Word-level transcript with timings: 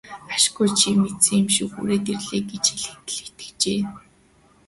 Ашгүй 0.33 0.69
чи 0.79 0.89
мэдсэн 1.01 1.35
юм 1.41 1.47
шиг 1.55 1.69
хүрээд 1.73 2.05
ирлээ 2.13 2.41
гэж 2.49 2.65
хэлэхэд 2.73 3.09
л 3.11 3.17
итгэжээ. 3.25 3.79